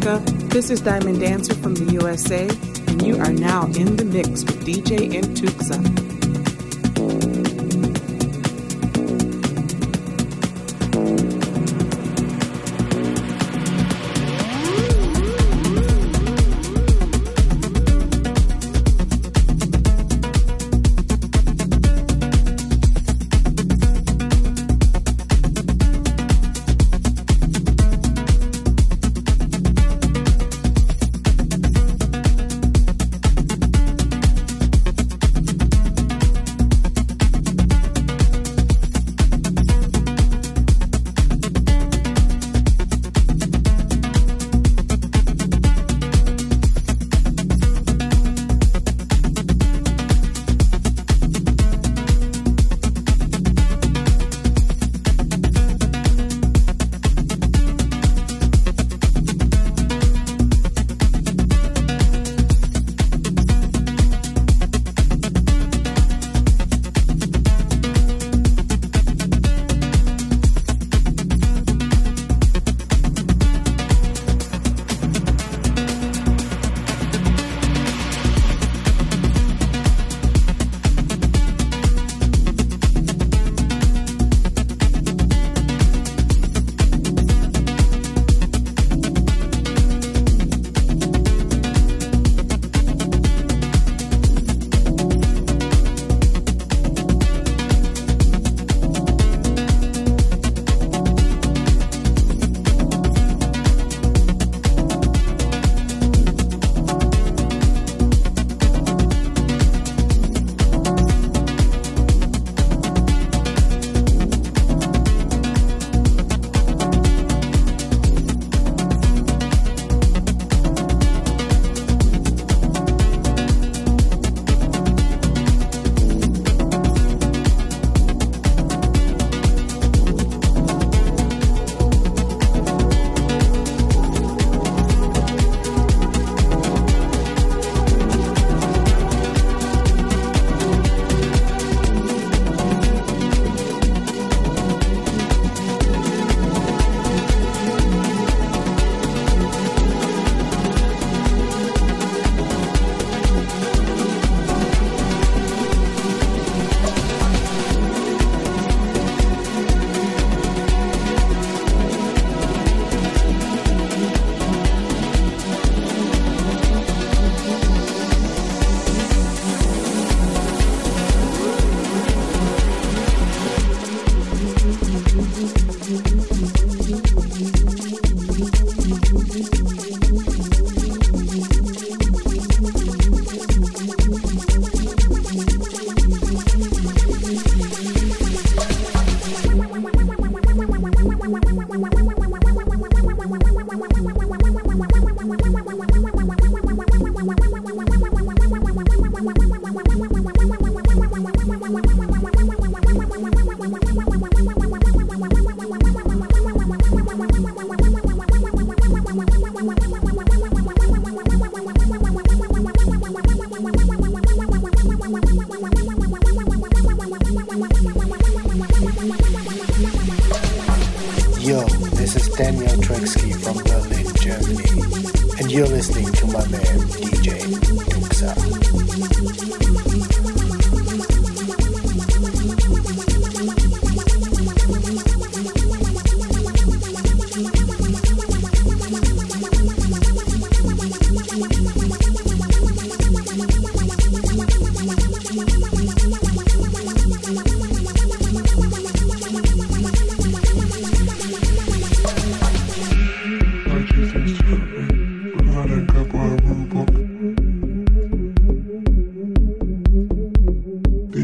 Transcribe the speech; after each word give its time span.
This 0.00 0.70
is 0.70 0.80
Diamond 0.80 1.18
Dancer 1.18 1.54
from 1.54 1.74
the 1.74 1.92
USA, 1.94 2.48
and 2.86 3.02
you 3.02 3.18
are 3.18 3.32
now 3.32 3.66
in 3.66 3.96
the 3.96 4.04
mix 4.04 4.44
with 4.44 4.64
DJ 4.64 5.10
Intuksa. 5.10 6.07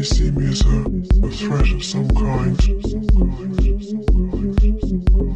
see 0.05 0.29
me 0.31 0.51
as 0.51 0.61
a, 0.61 0.85
a 1.25 1.29
threat 1.31 1.71
of 1.71 1.83
some 1.83 2.07
kind. 2.09 2.61
Some 2.61 2.81
kind, 2.83 3.83
some 3.83 4.05
kind, 4.05 4.81
some 4.81 5.05
kind 5.05 5.35